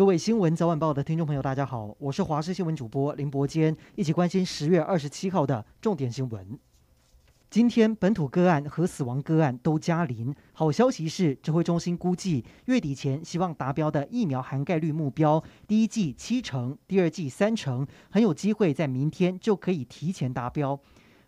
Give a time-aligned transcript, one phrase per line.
[0.00, 6.58] 各位新闻早晚报的听众朋友，大家好，我是华视新闻主播林伯坚，一起关心十月二十七号的重点新闻。
[7.50, 10.34] 今天本土个案和死亡个案都加零。
[10.54, 20.80] 好消息是，指挥中心估计月底前希望达标的疫苗涵盖率目标，第一剂七成，第二剂三成，很有机会在明天就可以提前达标。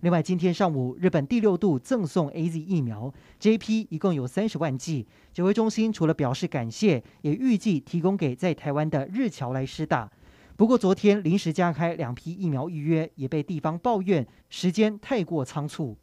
[0.00, 5.06] 另外，今天上午日本第六度赠送 AZ 疫苗，这一批一共有三十万剂。
[5.34, 10.10] 指挥中心除了表示感谢，也预计提供给在台湾的日侨来施打。
[10.56, 15.98] 不过，昨天临时加开两批疫苗预约，也被地方抱怨时间太过仓促。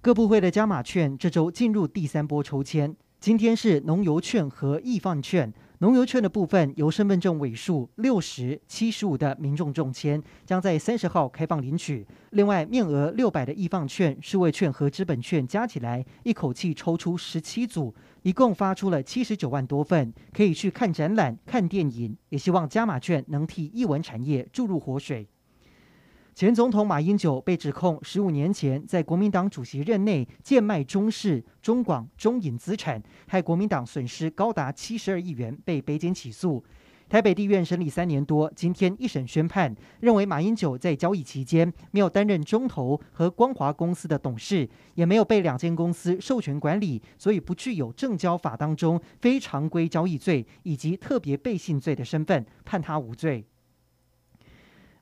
[0.00, 5.52] 各部会的加码券这周进入第三波抽签，今天是农游券和易放券。
[5.80, 12.06] 农游券的部分由身份证尾数六十七十五的民众中签，将在三十号开放领取。
[12.30, 22.16] 另外，面额六百的易放券、数位券和资本券加起来，一口气抽出十七组，一共发出了七十九万多份，可以去看展览、看电影。
[22.30, 25.28] 也希望加码券能替艺文产业注入活水。
[26.36, 36.62] 前总统马英九被指控十五年前在国民党主席任内贱卖中视、中广、中影资产，害国民党损失高达七十二亿元，被北检起诉。
[37.08, 53.46] 台北地院审理三年多，今天一审宣判，认为马英九在交易期间没有担任中投和光华公司的董事，也没有被两间公司授权管理，所以不具有证交法当中非常规交易罪以及特别背信罪的身份，判他无罪。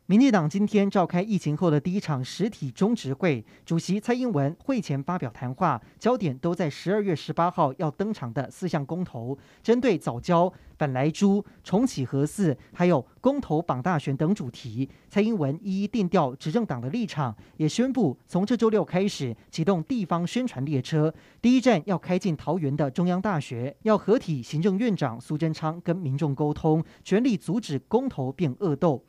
[0.07, 29.03] 民进党今天召开疫情后的第一场实体中执会，主席蔡英文会前发表谈话，焦点都在十二月十八号要登场的四项公投，针对藻礁、反莱猪、重启核四，还有公投绑大选等主题，蔡英文一一定调执政党的立场，也宣布从这周六开始启动地方宣传列车，第一站要开进桃园的中央大学，要合体行政院长苏贞昌跟民众沟通，全力阻止公投变恶斗。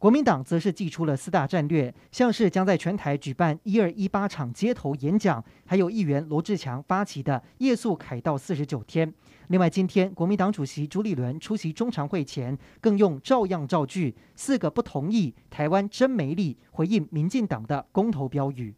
[0.00, 9.12] 国民党则是祭出了四大战略，像是将在全台举办一二一八场街头演讲，还有议员罗志强发起的夜宿凯道四十九天。
[9.48, 18.74] 另外，今天国民党主席朱立伦出席中常会前，更用照样造句，四个不同意，台湾真没力，回应民进党的公投标语。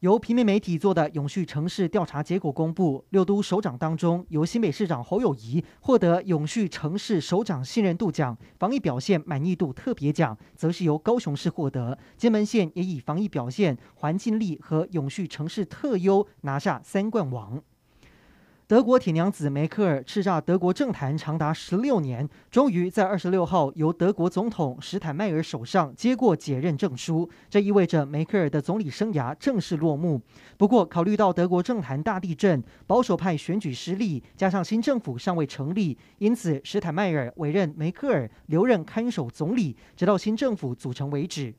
[0.00, 11.98] 由平民媒体做的永续城市调查结果公布，六都首长当中，由新北市长侯友谊获得永续城市首长信任度奖，防疫表现满意度特别奖，则是由高雄市获得。
[12.16, 17.62] 金门县也以防疫表现、环境力和永续城市特优拿下三冠王。
[18.70, 30.22] 德国铁娘子梅克尔叱咤德国政坛长达十六年，终于在二十六号由德国总统史坦迈尔手上接过解任证书，这意味着梅克尔的总理生涯正式落幕。
[30.56, 41.52] 不过，考虑到德国政坛大地震、保守派选举失利，加上新政府尚未成立，因此史坦迈尔委任梅克尔留任看守总理，直到新政府组成为止。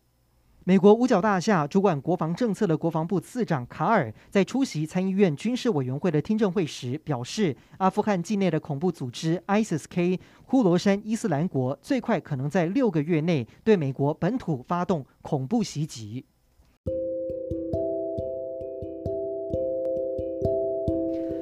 [0.63, 16.25] 美国五角大厦主管国防政策的国防部次长卡尔在出席参议院军事委员会的听证会时表示，阿富汗境内的恐怖组织 ISIS-K 呼罗珊伊斯兰国最快可能在六个月内对美国本土发动恐怖袭击。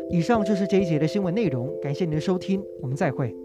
[0.09, 3.35] 以上就是这一节的新闻内容，感谢您的收听，我们再会。